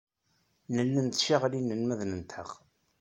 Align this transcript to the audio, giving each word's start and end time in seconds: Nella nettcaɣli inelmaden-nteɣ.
Nella 0.75 1.01
nettcaɣli 1.01 1.57
inelmaden-nteɣ. 1.59 2.49